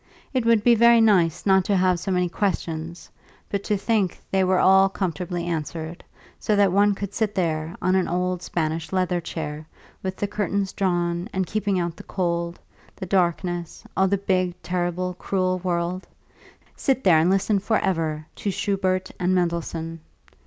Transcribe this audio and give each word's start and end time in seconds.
It 0.33 0.47
would 0.47 0.63
be 0.63 0.73
very 0.73 0.99
nice 0.99 1.45
not 1.45 1.63
to 1.65 1.77
have 1.77 1.99
so 1.99 2.09
many 2.09 2.27
questions, 2.27 3.07
but 3.51 3.63
to 3.65 3.77
think 3.77 4.17
they 4.31 4.43
were 4.43 4.57
all 4.57 4.89
comfortably 4.89 5.45
answered, 5.45 6.03
so 6.39 6.55
that 6.55 6.71
one 6.71 6.95
could 6.95 7.13
sit 7.13 7.35
there 7.35 7.75
on 7.83 7.93
an 7.93 8.07
old 8.07 8.41
Spanish 8.41 8.91
leather 8.91 9.21
chair, 9.21 9.67
with 10.01 10.15
the 10.15 10.25
curtains 10.25 10.73
drawn 10.73 11.29
and 11.31 11.45
keeping 11.45 11.77
out 11.79 11.95
the 11.97 12.01
cold, 12.03 12.59
the 12.95 13.05
darkness, 13.05 13.83
all 13.95 14.07
the 14.07 14.17
big, 14.17 14.59
terrible, 14.63 15.13
cruel 15.19 15.59
world 15.59 16.07
sit 16.75 17.03
there 17.03 17.19
and 17.19 17.29
listen 17.29 17.59
for 17.59 17.77
ever 17.77 18.25
to 18.37 18.49
Schubert 18.49 19.11
and 19.19 19.35
Mendelssohn. 19.35 19.99